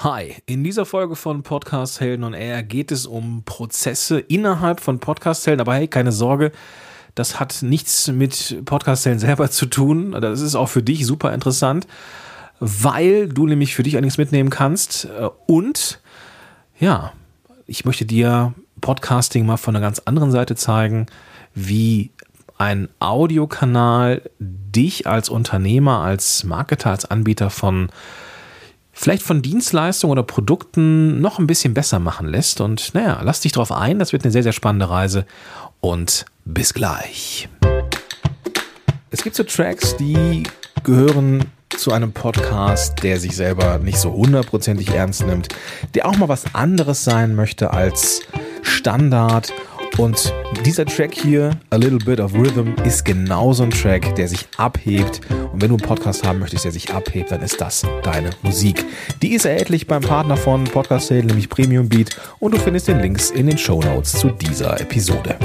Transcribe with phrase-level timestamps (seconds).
[0.00, 5.00] Hi, in dieser Folge von Podcast Helden und Air geht es um Prozesse innerhalb von
[5.00, 6.52] Podcast Helden, aber hey, keine Sorge,
[7.16, 10.12] das hat nichts mit Podcast Helden selber zu tun.
[10.12, 11.88] Das ist auch für dich super interessant,
[12.60, 15.08] weil du nämlich für dich einiges mitnehmen kannst
[15.48, 16.00] und
[16.78, 17.12] ja,
[17.66, 21.06] ich möchte dir Podcasting mal von einer ganz anderen Seite zeigen,
[21.56, 22.12] wie
[22.56, 27.88] ein Audiokanal dich als Unternehmer, als Marketer, als Anbieter von
[28.98, 32.60] vielleicht von Dienstleistungen oder Produkten noch ein bisschen besser machen lässt.
[32.60, 35.24] Und naja, lass dich drauf ein, das wird eine sehr, sehr spannende Reise.
[35.80, 37.48] Und bis gleich.
[39.10, 40.42] Es gibt so Tracks, die
[40.82, 41.44] gehören
[41.76, 45.48] zu einem Podcast, der sich selber nicht so hundertprozentig ernst nimmt,
[45.94, 48.22] der auch mal was anderes sein möchte als
[48.62, 49.52] Standard
[49.98, 50.32] und
[50.64, 55.20] dieser Track hier, A Little Bit of Rhythm, ist genauso ein Track, der sich abhebt.
[55.52, 58.84] Und wenn du einen Podcast haben möchtest, der sich abhebt, dann ist das deine Musik.
[59.22, 62.16] Die ist erhältlich beim Partner von Podcast Sale, nämlich Premium Beat.
[62.38, 65.36] Und du findest den Links in den Show Notes zu dieser Episode.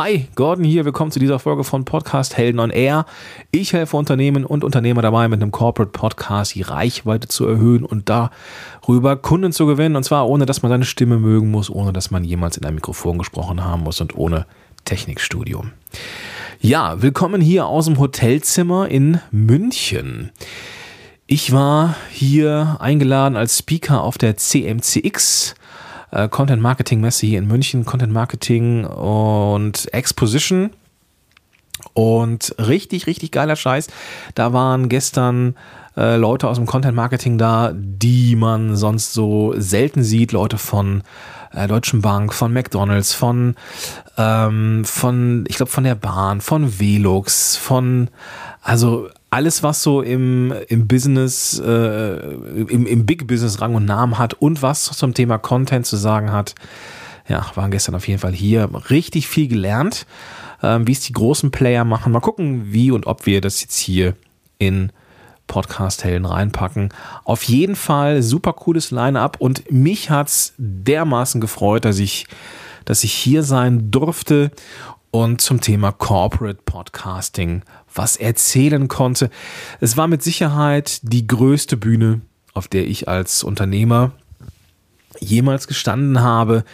[0.00, 0.84] Hi, Gordon hier.
[0.84, 3.04] Willkommen zu dieser Folge von Podcast Helden on Air.
[3.50, 8.08] Ich helfe Unternehmen und Unternehmer dabei, mit einem Corporate Podcast die Reichweite zu erhöhen und
[8.08, 9.96] darüber Kunden zu gewinnen.
[9.96, 12.76] Und zwar ohne, dass man seine Stimme mögen muss, ohne, dass man jemals in einem
[12.76, 14.46] Mikrofon gesprochen haben muss und ohne
[14.84, 15.64] Technikstudio.
[16.60, 20.30] Ja, willkommen hier aus dem Hotelzimmer in München.
[21.26, 25.56] Ich war hier eingeladen als Speaker auf der CMCX
[26.10, 30.70] äh, Content Marketing Messe hier in München, Content Marketing und Exposition.
[31.94, 33.88] Und richtig, richtig geiler Scheiß.
[34.34, 35.54] Da waren gestern
[35.96, 40.32] äh, Leute aus dem Content Marketing da, die man sonst so selten sieht.
[40.32, 41.02] Leute von
[41.52, 43.54] äh, Deutschen Bank, von McDonalds, von,
[44.16, 48.10] ähm, von ich glaube, von der Bahn, von Velux, von,
[48.62, 54.18] also alles, was so im, im Business, äh, im, im Big Business Rang und Namen
[54.18, 56.54] hat und was zum Thema Content zu sagen hat,
[57.28, 58.70] ja, waren gestern auf jeden Fall hier.
[58.88, 60.06] Richtig viel gelernt,
[60.62, 62.12] ähm, wie es die großen Player machen.
[62.12, 64.14] Mal gucken, wie und ob wir das jetzt hier
[64.58, 64.90] in
[65.46, 66.90] Podcast-Helden reinpacken.
[67.24, 72.26] Auf jeden Fall super cooles Line-Up und mich hat's dermaßen gefreut, dass ich,
[72.84, 74.50] dass ich hier sein durfte
[75.10, 77.62] und zum Thema Corporate Podcasting
[77.94, 79.30] was erzählen konnte.
[79.80, 82.20] Es war mit Sicherheit die größte Bühne,
[82.54, 84.12] auf der ich als Unternehmer
[85.20, 86.64] jemals gestanden habe.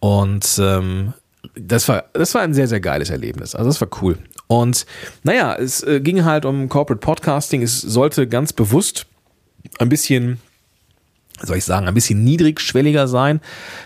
[0.00, 1.12] Und ähm,
[1.54, 3.54] das, war, das war ein sehr, sehr geiles Erlebnis.
[3.54, 4.18] Also das war cool.
[4.46, 4.86] Und
[5.22, 7.62] naja, es äh, ging halt um Corporate Podcasting.
[7.62, 9.06] Es sollte ganz bewusst
[9.78, 10.40] ein bisschen
[11.40, 13.40] soll ich sagen, ein bisschen niedrigschwelliger sein.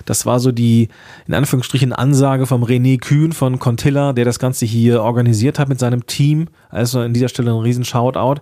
[0.04, 0.88] Das war so die,
[1.26, 5.78] in Anführungsstrichen, Ansage vom René Kühn von Contilla, der das Ganze hier organisiert hat mit
[5.78, 6.48] seinem Team.
[6.68, 8.40] Also an dieser Stelle ein riesen Shoutout.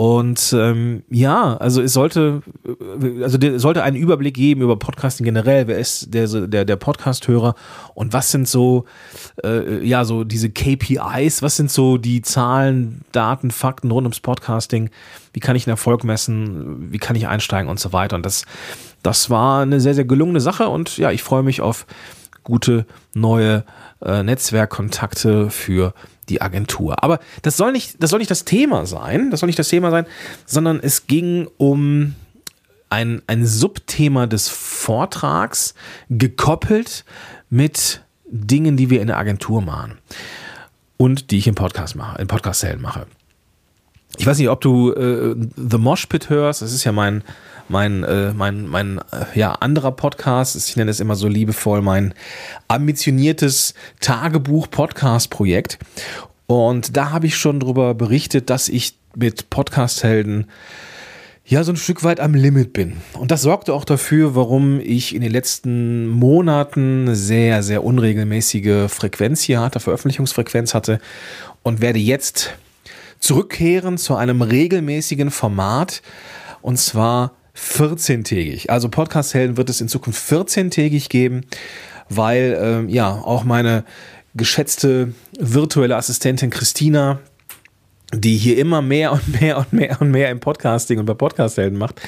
[0.00, 2.40] Und ähm, ja, also es sollte,
[3.22, 5.66] also sollte einen Überblick geben über Podcasting generell.
[5.66, 7.54] Wer ist der der der Podcast-Hörer
[7.92, 8.86] und was sind so
[9.44, 11.42] äh, ja so diese KPIs?
[11.42, 14.88] Was sind so die Zahlen, Daten, Fakten rund ums Podcasting?
[15.34, 16.90] Wie kann ich einen Erfolg messen?
[16.90, 18.16] Wie kann ich einsteigen und so weiter?
[18.16, 18.46] Und das
[19.02, 21.84] das war eine sehr sehr gelungene Sache und ja, ich freue mich auf
[22.42, 23.64] gute neue
[24.02, 25.92] äh, Netzwerkkontakte für
[26.30, 27.02] die Agentur.
[27.02, 29.90] Aber das soll nicht, das soll nicht das Thema sein, das soll nicht das Thema
[29.90, 30.06] sein,
[30.46, 32.14] sondern es ging um
[32.88, 35.74] ein, ein Subthema des Vortrags,
[36.08, 37.04] gekoppelt
[37.48, 39.98] mit Dingen, die wir in der Agentur machen
[40.96, 43.06] und die ich im Podcast mache, im Podcast-Zellen mache.
[44.18, 46.62] Ich weiß nicht, ob du äh, The Mosh Pit hörst.
[46.62, 47.22] Das ist ja mein
[47.70, 52.14] mein, äh, mein, mein äh, ja, anderer Podcast, ich nenne es immer so liebevoll, mein
[52.68, 55.78] ambitioniertes Tagebuch-Podcast-Projekt.
[56.46, 60.46] Und da habe ich schon darüber berichtet, dass ich mit Podcast-Helden
[61.44, 62.96] ja so ein Stück weit am Limit bin.
[63.14, 69.42] Und das sorgte auch dafür, warum ich in den letzten Monaten sehr, sehr unregelmäßige Frequenz
[69.42, 71.00] hier hatte, Veröffentlichungsfrequenz hatte
[71.62, 72.54] und werde jetzt
[73.20, 76.02] zurückkehren zu einem regelmäßigen Format
[76.62, 78.70] und zwar 14-tägig.
[78.70, 81.42] Also Podcast-Helden wird es in Zukunft 14-tägig geben,
[82.08, 83.84] weil ähm, ja auch meine
[84.34, 87.20] geschätzte virtuelle Assistentin Christina,
[88.12, 91.78] die hier immer mehr und mehr und mehr und mehr im Podcasting und bei Podcast-Helden
[91.78, 92.00] macht,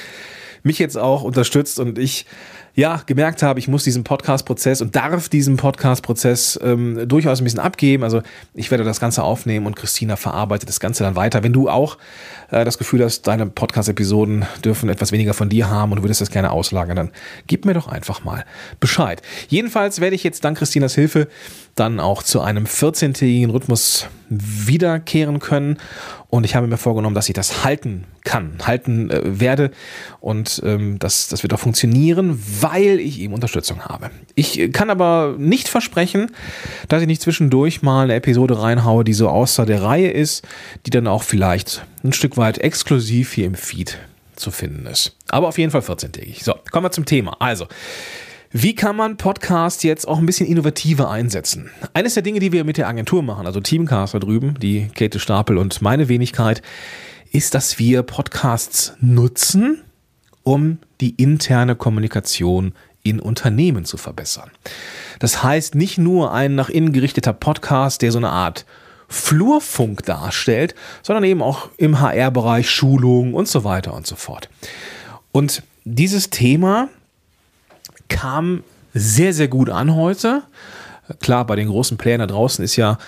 [0.62, 2.26] mich jetzt auch unterstützt und ich
[2.74, 7.60] ja, gemerkt habe, ich muss diesen Podcast-Prozess und darf diesen Podcast-Prozess ähm, durchaus ein bisschen
[7.60, 8.02] abgeben.
[8.02, 8.22] Also
[8.54, 11.42] ich werde das Ganze aufnehmen und Christina verarbeitet das Ganze dann weiter.
[11.42, 11.98] Wenn du auch
[12.50, 16.30] äh, das Gefühl hast, deine Podcast-Episoden dürfen etwas weniger von dir haben und würdest das
[16.30, 17.10] gerne auslagern, dann
[17.46, 18.46] gib mir doch einfach mal
[18.80, 19.20] Bescheid.
[19.48, 21.28] Jedenfalls werde ich jetzt dank Christinas Hilfe
[21.74, 25.78] dann auch zu einem 14-tägigen Rhythmus wiederkehren können.
[26.28, 29.70] Und ich habe mir vorgenommen, dass ich das halten kann, halten äh, werde.
[30.20, 34.10] Und ähm, das, das wird auch funktionieren, weil ich ihm Unterstützung habe.
[34.34, 36.30] Ich kann aber nicht versprechen,
[36.88, 40.46] dass ich nicht zwischendurch mal eine Episode reinhaue, die so außer der Reihe ist,
[40.86, 43.98] die dann auch vielleicht ein Stück weit exklusiv hier im Feed
[44.36, 45.16] zu finden ist.
[45.28, 46.42] Aber auf jeden Fall 14-tägig.
[46.42, 47.36] So, kommen wir zum Thema.
[47.40, 47.66] Also,
[48.54, 51.70] wie kann man Podcast jetzt auch ein bisschen innovativer einsetzen?
[51.94, 55.18] Eines der Dinge, die wir mit der Agentur machen, also Teamcast da drüben, die Käthe
[55.18, 56.60] Stapel und meine Wenigkeit,
[57.30, 59.80] ist, dass wir Podcasts nutzen,
[60.42, 64.50] um die interne Kommunikation in Unternehmen zu verbessern.
[65.18, 68.66] Das heißt, nicht nur ein nach innen gerichteter Podcast, der so eine Art
[69.08, 74.50] Flurfunk darstellt, sondern eben auch im HR-Bereich Schulung und so weiter und so fort.
[75.32, 76.90] Und dieses Thema
[78.16, 78.62] kam
[78.94, 80.42] sehr, sehr gut an heute.
[81.20, 82.98] Klar, bei den großen Playern da draußen ist ja,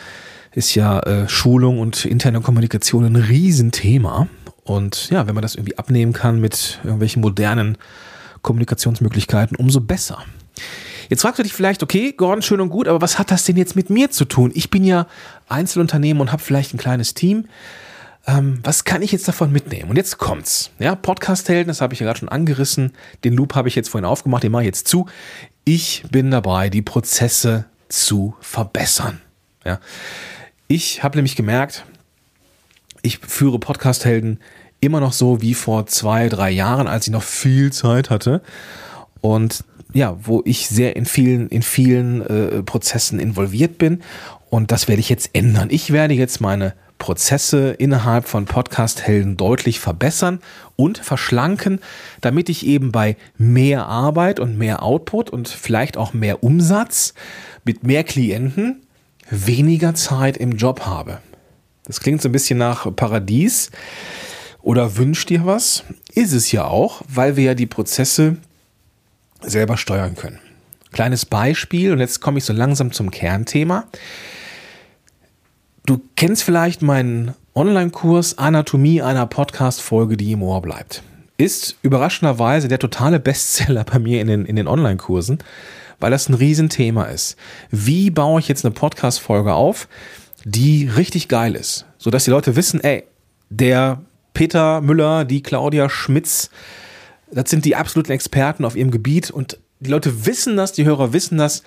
[0.52, 4.28] ist ja äh, Schulung und interne Kommunikation ein Riesenthema.
[4.64, 7.76] Und ja, wenn man das irgendwie abnehmen kann mit irgendwelchen modernen
[8.42, 10.22] Kommunikationsmöglichkeiten, umso besser.
[11.10, 13.56] Jetzt fragst du dich vielleicht, okay, Gordon, schön und gut, aber was hat das denn
[13.56, 14.52] jetzt mit mir zu tun?
[14.54, 15.06] Ich bin ja
[15.48, 17.46] Einzelunternehmen und habe vielleicht ein kleines Team.
[18.26, 19.90] Ähm, was kann ich jetzt davon mitnehmen?
[19.90, 20.70] Und jetzt kommt's.
[20.78, 22.92] Ja, Podcast-Helden, das habe ich ja gerade schon angerissen.
[23.22, 25.06] Den Loop habe ich jetzt vorhin aufgemacht, den mache ich jetzt zu.
[25.64, 29.20] Ich bin dabei, die Prozesse zu verbessern.
[29.64, 29.78] Ja.
[30.68, 31.84] Ich habe nämlich gemerkt,
[33.02, 34.40] ich führe Podcast-Helden
[34.80, 38.42] immer noch so wie vor zwei, drei Jahren, als ich noch viel Zeit hatte.
[39.20, 44.02] Und ja, wo ich sehr in vielen, in vielen äh, Prozessen involviert bin.
[44.50, 45.68] Und das werde ich jetzt ändern.
[45.70, 50.40] Ich werde jetzt meine Prozesse innerhalb von Podcast-Helden deutlich verbessern
[50.76, 51.80] und verschlanken,
[52.20, 57.14] damit ich eben bei mehr Arbeit und mehr Output und vielleicht auch mehr Umsatz
[57.64, 58.82] mit mehr Klienten
[59.30, 61.20] weniger Zeit im Job habe.
[61.84, 63.70] Das klingt so ein bisschen nach Paradies
[64.62, 65.84] oder wünscht dir was?
[66.14, 68.38] Ist es ja auch, weil wir ja die Prozesse
[69.42, 70.38] selber steuern können.
[70.92, 73.84] Kleines Beispiel, und jetzt komme ich so langsam zum Kernthema.
[75.86, 81.02] Du kennst vielleicht meinen Online-Kurs Anatomie einer Podcast-Folge, die im Ohr bleibt.
[81.36, 85.40] Ist überraschenderweise der totale Bestseller bei mir in den, in den Online-Kursen,
[86.00, 87.36] weil das ein Riesenthema ist.
[87.70, 89.86] Wie baue ich jetzt eine Podcast-Folge auf,
[90.46, 93.04] die richtig geil ist, sodass die Leute wissen, ey,
[93.50, 94.00] der
[94.32, 96.48] Peter Müller, die Claudia Schmitz,
[97.30, 101.12] das sind die absoluten Experten auf ihrem Gebiet und die Leute wissen das, die Hörer
[101.12, 101.62] wissen das,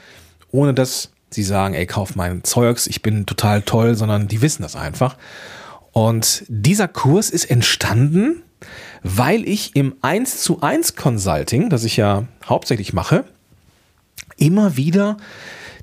[0.50, 4.62] ohne dass sie sagen, ey, kauf mein Zeugs, ich bin total toll, sondern die wissen
[4.62, 5.18] das einfach.
[5.92, 8.44] Und dieser Kurs ist entstanden,
[9.04, 13.26] weil ich im 1 zu 1 Consulting, das ich ja hauptsächlich mache,
[14.38, 15.18] immer wieder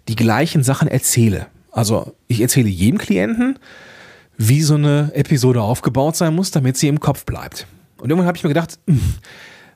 [0.09, 1.47] die gleichen Sachen erzähle.
[1.73, 3.59] Also ich erzähle jedem Klienten,
[4.37, 7.67] wie so eine Episode aufgebaut sein muss, damit sie im Kopf bleibt.
[7.99, 9.15] Und irgendwann habe ich mir gedacht, hm,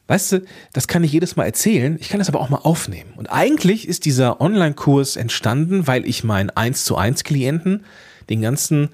[0.09, 3.13] Weißt du, das kann ich jedes Mal erzählen, ich kann das aber auch mal aufnehmen.
[3.17, 7.85] Und eigentlich ist dieser Online-Kurs entstanden, weil ich meinen 1 zu 1 Klienten
[8.31, 8.89] den ganzen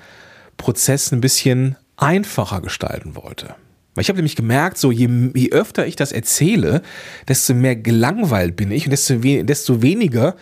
[0.56, 3.54] Prozess ein bisschen einfacher gestalten wollte.
[3.94, 6.82] Weil ich habe nämlich gemerkt, so je, je, öfter ich das erzähle,
[7.28, 10.34] desto mehr gelangweilt bin ich und desto, we desto weniger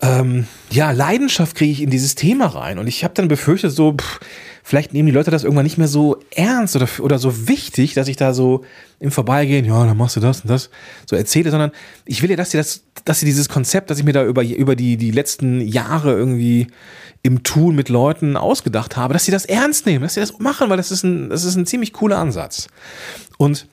[0.00, 2.78] ähm, ja, Leidenschaft kriege ich in dieses Thema rein.
[2.78, 4.20] Und ich habe dann befürchtet, so, pff,
[4.62, 8.08] vielleicht nehmen die Leute das irgendwann nicht mehr so ernst oder, oder so wichtig, dass
[8.08, 8.64] ich da so
[9.00, 10.70] im Vorbeigehen, ja, dann machst du das und das
[11.08, 11.72] so erzähle, sondern
[12.04, 14.44] ich will ja, dass sie das, dass sie dieses Konzept, das ich mir da über,
[14.44, 16.68] über die, die letzten Jahre irgendwie
[17.22, 20.70] im Tun mit Leuten ausgedacht habe, dass sie das ernst nehmen, dass sie das machen,
[20.70, 22.68] weil das ist ein, das ist ein ziemlich cooler Ansatz.
[23.38, 23.66] Und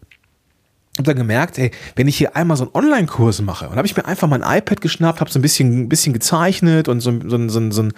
[0.98, 3.96] habe dann gemerkt, ey, wenn ich hier einmal so einen Online-Kurs mache, und habe ich
[3.96, 7.50] mir einfach mein iPad geschnappt, habe so ein bisschen, ein bisschen gezeichnet und so, so,
[7.50, 7.90] so, so,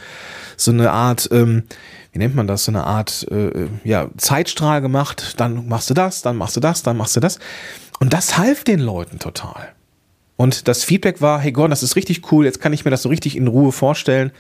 [0.58, 1.64] so eine Art, ähm,
[2.12, 6.22] wie nennt man das, so eine Art äh, ja, Zeitstrahl gemacht, dann machst du das,
[6.22, 7.40] dann machst du das, dann machst du das.
[8.00, 9.74] Und das half den Leuten total.
[10.36, 13.04] Und das Feedback war, hey Gordon, das ist richtig cool, jetzt kann ich mir das
[13.04, 14.32] so richtig in Ruhe vorstellen.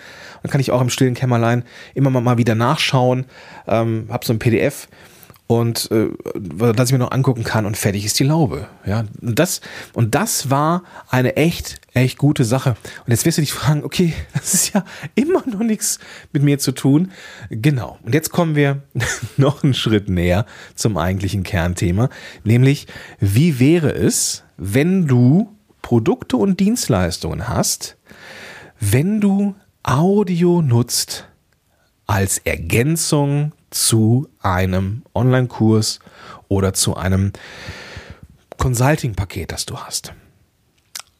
[0.42, 3.26] Dann kann ich auch im stillen Kämmerlein immer mal wieder nachschauen,
[3.68, 4.88] ähm, habe so ein PDF
[5.52, 6.08] und äh,
[6.74, 8.70] das ich mir noch angucken kann und fertig ist die Laube.
[8.86, 9.60] Ja, und das,
[9.92, 12.78] und das war eine echt, echt gute Sache.
[13.06, 16.00] Und jetzt wirst du dich fragen, okay, das ist ja immer noch nichts
[16.32, 17.12] mit mir zu tun.
[17.50, 18.00] Genau.
[18.02, 18.84] Und jetzt kommen wir
[19.38, 22.08] noch einen Schritt näher zum eigentlichen Kernthema,
[22.46, 22.88] nämlich
[23.20, 25.50] wie wäre es, wenn du
[25.82, 27.98] Produkte und Dienstleistungen hast,
[28.80, 31.28] wenn du Audio nutzt
[32.08, 36.00] als Ergänzung zu einem Online-Kurs
[36.48, 37.34] oder zu einem
[38.58, 40.14] Consulting-Paket, das du hast.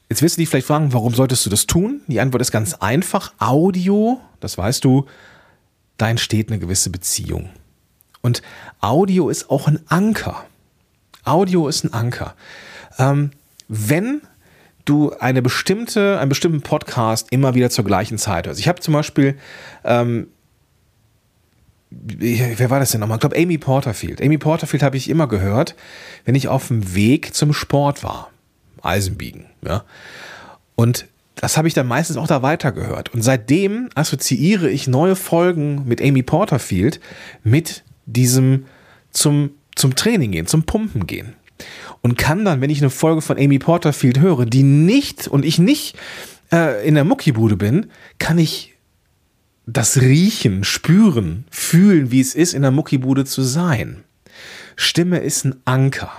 [0.10, 2.02] Jetzt wirst du dich vielleicht fragen, warum solltest du das tun?
[2.08, 3.34] Die Antwort ist ganz einfach.
[3.40, 5.06] Audio, das weißt du,
[5.98, 7.50] da entsteht eine gewisse Beziehung.
[8.22, 8.42] Und
[8.82, 10.46] Audio ist auch ein Anker.
[11.24, 12.36] Audio ist ein Anker.
[13.00, 13.32] Ähm,
[13.68, 14.22] wenn
[14.86, 18.60] du eine bestimmte, einen bestimmten Podcast immer wieder zur gleichen Zeit hörst.
[18.60, 19.38] Ich habe zum Beispiel,
[19.84, 20.28] ähm,
[21.92, 23.18] wer war das denn nochmal?
[23.18, 24.22] Ich glaube, Amy Porterfield.
[24.22, 25.76] Amy Porterfield habe ich immer gehört,
[26.26, 28.32] wenn ich auf dem Weg zum Sport war.
[28.82, 29.84] Eisenbiegen, ja.
[30.76, 33.14] Und das habe ich dann meistens auch da weitergehört.
[33.14, 37.00] Und seitdem assoziiere ich neue Folgen mit Amy Porterfield
[37.44, 38.66] mit diesem
[39.12, 41.36] zum, zum Training gehen, zum Pumpen gehen.
[42.02, 45.60] Und kann dann, wenn ich eine Folge von Amy Porterfield höre, die nicht und ich
[45.60, 45.96] nicht
[46.52, 48.71] äh, in der Muckibude bin, kann ich
[49.66, 54.04] das riechen, spüren, fühlen, wie es ist, in der Muckibude zu sein.
[54.76, 56.12] Stimme ist ein Anker.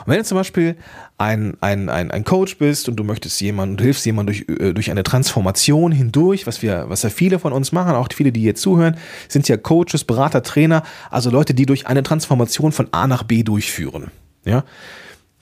[0.00, 0.76] Und wenn du zum Beispiel
[1.18, 4.74] ein, ein, ein, ein Coach bist und du möchtest jemanden, du hilfst jemandem durch, äh,
[4.74, 8.42] durch eine Transformation hindurch, was wir, was ja viele von uns machen, auch viele, die
[8.42, 8.96] jetzt zuhören,
[9.28, 13.42] sind ja Coaches, Berater, Trainer, also Leute, die durch eine Transformation von A nach B
[13.42, 14.10] durchführen.
[14.44, 14.64] Ja.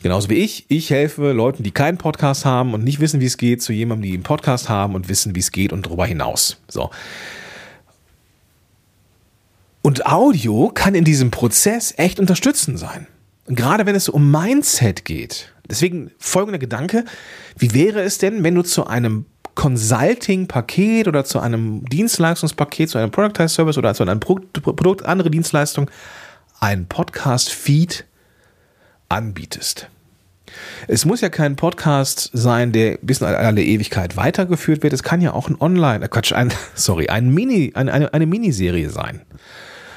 [0.02, 0.64] Genauso wie ich.
[0.68, 4.08] Ich helfe Leuten, die keinen Podcast haben und nicht wissen, wie es geht, zu jemandem,
[4.08, 6.58] die einen Podcast haben und wissen, wie es geht und darüber hinaus.
[6.68, 6.90] So.
[9.82, 13.06] Und Audio kann in diesem Prozess echt unterstützend sein.
[13.46, 15.52] gerade wenn es um Mindset geht.
[15.68, 17.04] Deswegen folgender Gedanke.
[17.58, 23.10] Wie wäre es denn, wenn du zu einem Consulting-Paket oder zu einem Dienstleistungspaket, zu einem
[23.10, 25.90] Productized Service oder zu einem Produkt, andere Dienstleistung,
[26.60, 28.04] ein Podcast-Feed
[29.10, 29.88] anbietest.
[30.88, 34.92] Es muss ja kein Podcast sein, der bis in alle Ewigkeit weitergeführt wird.
[34.92, 38.26] Es kann ja auch ein Online, äh Quatsch, ein, sorry, ein Mini, eine, eine, eine
[38.26, 39.20] Miniserie sein.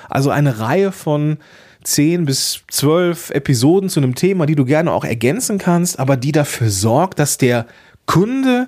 [0.09, 1.37] Also eine Reihe von
[1.83, 6.31] 10 bis 12 Episoden zu einem Thema, die du gerne auch ergänzen kannst, aber die
[6.31, 7.65] dafür sorgt, dass der
[8.05, 8.67] Kunde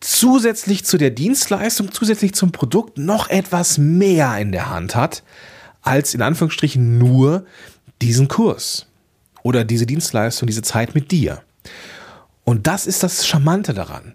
[0.00, 5.22] zusätzlich zu der Dienstleistung, zusätzlich zum Produkt noch etwas mehr in der Hand hat,
[5.82, 7.44] als in Anführungsstrichen nur
[8.00, 8.86] diesen Kurs
[9.44, 11.42] oder diese Dienstleistung, diese Zeit mit dir.
[12.42, 14.14] Und das ist das Charmante daran.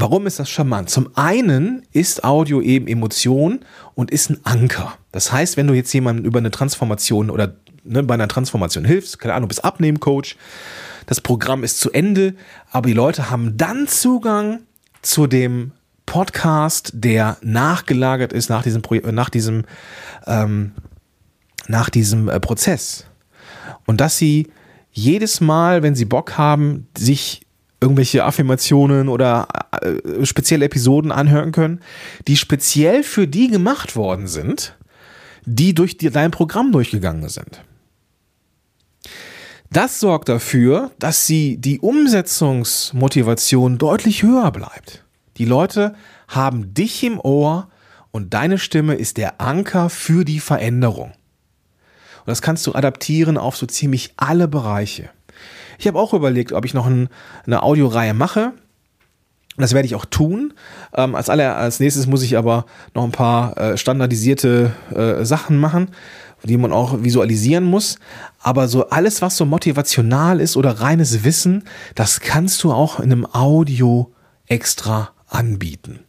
[0.00, 0.88] Warum ist das charmant?
[0.88, 3.60] Zum einen ist Audio eben Emotion
[3.94, 4.94] und ist ein Anker.
[5.12, 7.54] Das heißt, wenn du jetzt jemandem über eine Transformation oder
[7.84, 10.36] ne, bei einer Transformation hilfst, keine Ahnung, bist Abnehmcoach,
[11.04, 12.34] das Programm ist zu Ende,
[12.70, 14.60] aber die Leute haben dann Zugang
[15.02, 15.72] zu dem
[16.06, 18.82] Podcast, der nachgelagert ist nach diesem,
[19.12, 19.64] nach diesem,
[20.26, 20.72] ähm,
[21.68, 23.04] nach diesem äh, Prozess.
[23.90, 24.46] Und dass sie
[24.92, 27.44] jedes Mal, wenn sie Bock haben, sich
[27.80, 29.48] irgendwelche Affirmationen oder
[29.82, 31.80] äh, spezielle Episoden anhören können,
[32.28, 34.78] die speziell für die gemacht worden sind,
[35.44, 37.64] die durch dein Programm durchgegangen sind.
[39.72, 45.04] Das sorgt dafür, dass sie die Umsetzungsmotivation deutlich höher bleibt.
[45.36, 45.96] Die Leute
[46.28, 47.68] haben dich im Ohr
[48.12, 51.12] und deine Stimme ist der Anker für die Veränderung.
[52.20, 55.10] Und das kannst du adaptieren auf so ziemlich alle Bereiche.
[55.78, 57.08] Ich habe auch überlegt, ob ich noch ein,
[57.46, 58.52] eine Audioreihe mache.
[59.56, 60.54] Das werde ich auch tun.
[60.94, 65.58] Ähm, als, aller, als nächstes muss ich aber noch ein paar äh, standardisierte äh, Sachen
[65.58, 65.90] machen,
[66.42, 67.98] die man auch visualisieren muss.
[68.40, 73.12] Aber so alles, was so motivational ist oder reines Wissen, das kannst du auch in
[73.12, 74.12] einem Audio
[74.46, 76.00] extra anbieten.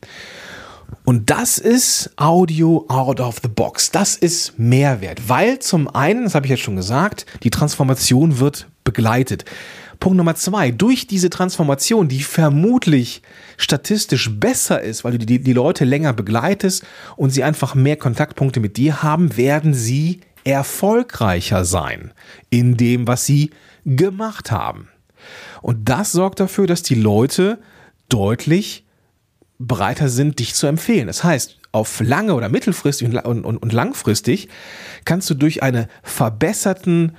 [1.06, 3.92] Und das ist Audio out of the box.
[3.92, 8.68] Das ist Mehrwert, weil zum einen, das habe ich jetzt schon gesagt, die Transformation wird
[8.84, 9.46] begleitet.
[10.00, 13.22] Punkt Nummer zwei, durch diese Transformation, die vermutlich
[13.58, 16.84] statistisch besser ist, weil du die, die Leute länger begleitest
[17.18, 22.14] und sie einfach mehr Kontaktpunkte mit dir haben, werden sie erfolgreicher sein
[22.50, 23.52] in dem, was sie
[23.86, 24.88] gemacht haben.
[25.62, 27.60] Und das sorgt dafür, dass die Leute
[28.10, 28.86] deutlich
[29.68, 31.08] breiter sind, dich zu empfehlen.
[31.08, 34.50] Das heißt, auf lange oder mittelfristig und, und, und langfristig
[35.06, 37.16] kannst du durch einen verbesserten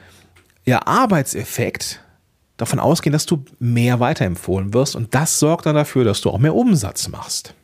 [0.65, 2.01] ja, Arbeitseffekt
[2.57, 6.39] davon ausgehen, dass du mehr weiterempfohlen wirst und das sorgt dann dafür, dass du auch
[6.39, 7.55] mehr Umsatz machst.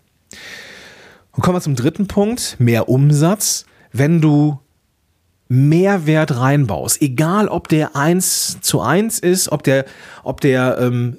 [1.33, 3.65] Und kommen wir zum dritten Punkt, mehr Umsatz.
[3.93, 4.59] Wenn du
[5.49, 9.87] Mehrwert reinbaust, egal ob der eins zu eins ist, ob der,
[10.23, 11.17] ob der ähm,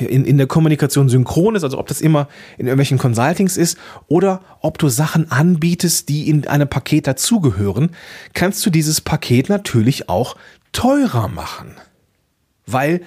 [0.00, 3.76] in, in der Kommunikation synchron ist, also ob das immer in irgendwelchen Consultings ist,
[4.08, 7.90] oder ob du Sachen anbietest, die in einem Paket dazugehören,
[8.32, 10.36] kannst du dieses Paket natürlich auch
[10.72, 11.74] teurer machen,
[12.66, 13.02] weil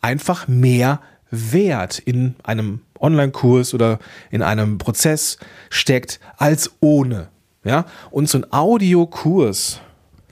[0.00, 1.00] einfach mehr
[1.32, 3.98] Wert in einem Online-Kurs oder
[4.30, 7.28] in einem Prozess steckt als ohne.
[7.64, 9.80] Ja, und so ein Audiokurs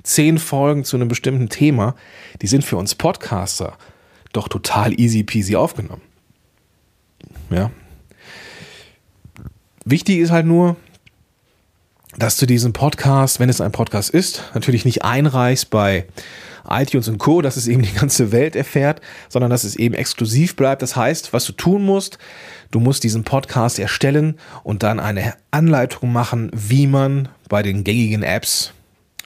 [0.04, 1.96] zehn Folgen zu einem bestimmten Thema,
[2.40, 3.76] die sind für uns Podcaster
[4.32, 6.02] doch total easy peasy aufgenommen.
[7.50, 7.70] Ja.
[9.84, 10.76] Wichtig ist halt nur,
[12.16, 16.06] dass du diesen Podcast, wenn es ein Podcast ist, natürlich nicht einreichst bei
[16.68, 20.56] iTunes und Co., dass es eben die ganze Welt erfährt, sondern dass es eben exklusiv
[20.56, 20.82] bleibt.
[20.82, 22.18] Das heißt, was du tun musst,
[22.70, 28.22] du musst diesen Podcast erstellen und dann eine Anleitung machen, wie man bei den gängigen
[28.22, 28.72] Apps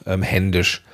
[0.07, 0.85] ähm, händisch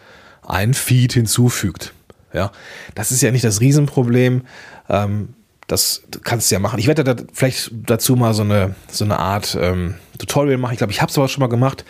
[0.46, 1.92] einen Feed hinzufügt.
[2.32, 2.50] Ja,
[2.94, 4.42] das ist ja nicht das Riesenproblem.
[4.88, 5.34] Ähm,
[5.66, 6.78] das kannst du ja machen.
[6.78, 10.72] Ich werde da vielleicht dazu mal so eine, so eine Art ähm, Tutorial machen.
[10.72, 11.84] Ich glaube, ich habe es aber schon mal gemacht.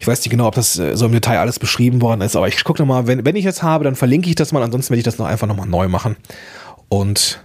[0.00, 2.48] Ich weiß nicht genau, ob das äh, so im Detail alles beschrieben worden ist, aber
[2.48, 4.98] ich gucke nochmal, wenn, wenn ich es habe, dann verlinke ich das mal, ansonsten werde
[4.98, 6.16] ich das noch einfach nochmal neu machen.
[6.88, 7.44] Und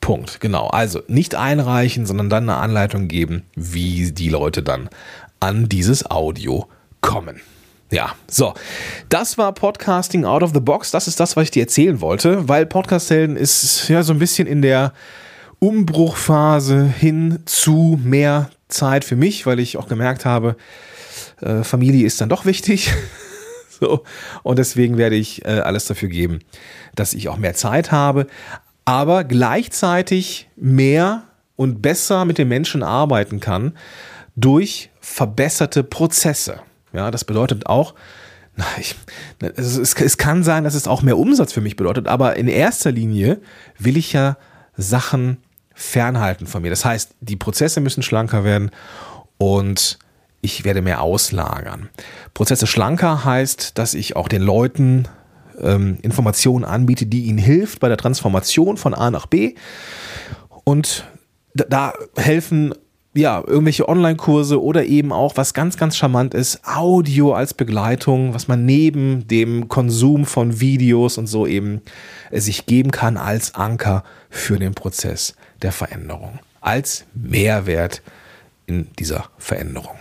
[0.00, 0.68] Punkt, genau.
[0.68, 4.88] Also nicht einreichen, sondern dann eine Anleitung geben, wie die Leute dann
[5.40, 6.68] an dieses Audio
[7.00, 7.40] kommen.
[7.94, 8.54] Ja, so.
[9.08, 10.90] Das war Podcasting out of the box.
[10.90, 14.48] Das ist das, was ich dir erzählen wollte, weil Podcast-Helden ist ja so ein bisschen
[14.48, 14.92] in der
[15.60, 20.56] Umbruchphase hin zu mehr Zeit für mich, weil ich auch gemerkt habe,
[21.40, 22.92] äh, Familie ist dann doch wichtig.
[23.80, 24.02] so.
[24.42, 26.40] Und deswegen werde ich äh, alles dafür geben,
[26.96, 28.26] dass ich auch mehr Zeit habe,
[28.84, 31.22] aber gleichzeitig mehr
[31.54, 33.76] und besser mit den Menschen arbeiten kann
[34.34, 36.58] durch verbesserte Prozesse.
[36.94, 37.94] Ja, das bedeutet auch,
[38.78, 38.94] ich,
[39.40, 42.92] es, es, kann sein, dass es auch mehr Umsatz für mich bedeutet, aber in erster
[42.92, 43.40] Linie
[43.78, 44.36] will ich ja
[44.76, 45.38] Sachen
[45.74, 46.70] fernhalten von mir.
[46.70, 48.70] Das heißt, die Prozesse müssen schlanker werden
[49.38, 49.98] und
[50.40, 51.88] ich werde mehr auslagern.
[52.32, 55.08] Prozesse schlanker heißt, dass ich auch den Leuten
[55.60, 59.54] ähm, Informationen anbiete, die ihnen hilft bei der Transformation von A nach B.
[60.64, 61.04] Und
[61.54, 62.74] da helfen
[63.14, 68.48] ja, irgendwelche Online-Kurse oder eben auch, was ganz, ganz charmant ist, Audio als Begleitung, was
[68.48, 71.80] man neben dem Konsum von Videos und so eben
[72.30, 78.02] äh, sich geben kann als Anker für den Prozess der Veränderung, als Mehrwert
[78.66, 79.94] in dieser Veränderung.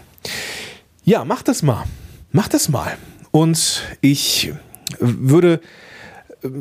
[1.04, 1.84] Ja, mach das mal.
[2.32, 2.98] Mach das mal.
[3.30, 4.54] Und ich
[5.00, 5.60] würde,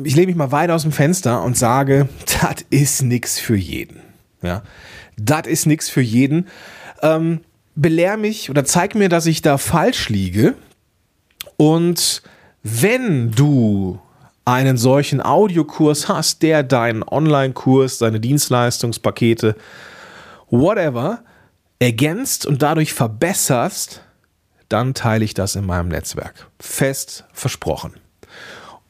[0.03, 2.07] ich lehne mich mal weit aus dem Fenster und sage,
[2.41, 4.01] das ist nichts für jeden.
[4.43, 4.61] Ja,
[5.17, 6.47] das ist nichts für jeden.
[7.01, 7.41] Ähm,
[7.75, 10.55] belehr mich oder zeig mir, dass ich da falsch liege.
[11.57, 12.21] Und
[12.63, 13.99] wenn du
[14.45, 19.55] einen solchen Audiokurs hast, der deinen Online-Kurs, deine Dienstleistungspakete,
[20.49, 21.23] whatever,
[21.79, 24.01] ergänzt und dadurch verbesserst,
[24.69, 26.49] dann teile ich das in meinem Netzwerk.
[26.59, 27.93] Fest versprochen.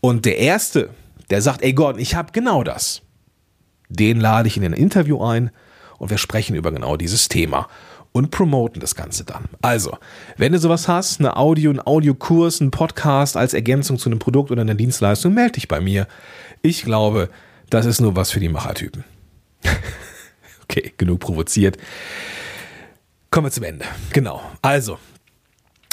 [0.01, 0.89] Und der Erste,
[1.29, 3.01] der sagt, ey Gott, ich habe genau das,
[3.89, 5.51] den lade ich in ein Interview ein
[6.03, 7.67] und wir sprechen über genau dieses Thema
[8.11, 9.45] und promoten das Ganze dann.
[9.61, 9.97] Also,
[10.37, 14.51] wenn du sowas hast, eine Audio, ein Audiokurs, ein Podcast als Ergänzung zu einem Produkt
[14.51, 16.07] oder einer Dienstleistung, melde dich bei mir.
[16.61, 17.29] Ich glaube,
[17.69, 19.03] das ist nur was für die Machertypen.
[20.63, 21.77] okay, genug provoziert.
[23.31, 23.85] Kommen wir zum Ende.
[24.11, 24.41] Genau.
[24.61, 24.99] Also,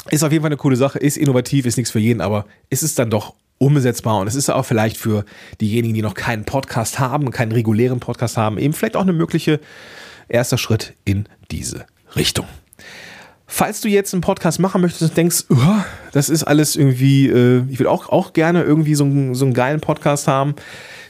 [0.09, 2.83] ist auf jeden Fall eine coole Sache, ist innovativ, ist nichts für jeden, aber ist
[2.83, 5.23] es dann doch umsetzbar und es ist auch vielleicht für
[5.61, 9.59] diejenigen, die noch keinen Podcast haben, keinen regulären Podcast haben, eben vielleicht auch eine mögliche
[10.27, 12.47] erster Schritt in diese Richtung.
[13.45, 17.63] Falls du jetzt einen Podcast machen möchtest und denkst, oh, das ist alles irgendwie, äh,
[17.69, 20.55] ich will auch, auch gerne irgendwie so, einen, so einen geilen Podcast haben,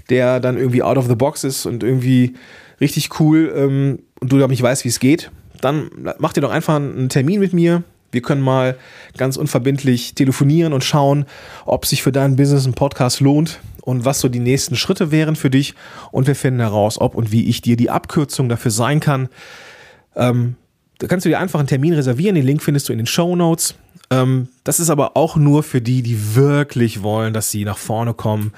[0.10, 2.36] der dann irgendwie out of the box ist und irgendwie
[2.82, 6.52] richtig cool ähm, und du da nicht weißt, wie es geht, dann mach dir doch
[6.52, 7.84] einfach einen Termin mit mir.
[8.12, 8.78] Wir können mal
[9.18, 11.26] ganz unverbindlich telefonieren und schauen,
[11.66, 15.36] ob sich für dein Business ein Podcast lohnt und was so die nächsten Schritte wären
[15.36, 15.74] für dich.
[16.12, 19.30] Und wir finden heraus, ob und wie ich dir die Abkürzung dafür sein kann.
[20.16, 20.56] Ähm,
[21.00, 22.36] da kannst du dir einfach einen Termin reservieren.
[22.36, 23.76] Den Link findest du in den Show Notes.
[24.12, 28.14] Ähm, das ist aber auch nur für die, die wirklich wollen, dass sie nach vorne
[28.14, 28.52] kommen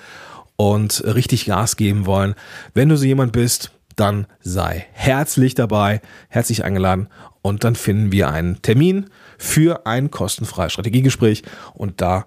[0.55, 2.35] und richtig Gas geben wollen.
[2.73, 7.07] Wenn du so jemand bist, dann sei herzlich dabei, herzlich eingeladen
[7.41, 9.05] und dann finden wir einen Termin
[9.37, 11.43] für ein kostenfreies Strategiegespräch
[11.73, 12.25] und da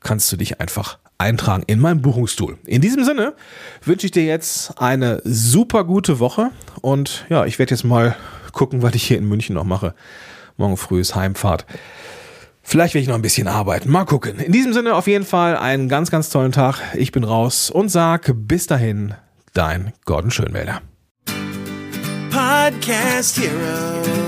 [0.00, 2.58] kannst du dich einfach eintragen in mein Buchungstool.
[2.64, 3.34] In diesem Sinne
[3.82, 8.16] wünsche ich dir jetzt eine super gute Woche und ja, ich werde jetzt mal
[8.52, 9.94] gucken, was ich hier in München noch mache.
[10.56, 11.66] Morgen früh ist Heimfahrt.
[12.62, 13.90] Vielleicht werde ich noch ein bisschen arbeiten.
[13.90, 14.38] Mal gucken.
[14.38, 16.80] In diesem Sinne auf jeden Fall einen ganz, ganz tollen Tag.
[16.94, 19.14] Ich bin raus und sag bis dahin,
[19.54, 20.82] dein Gordon Schönwälder.
[22.30, 24.27] Podcast Heroes.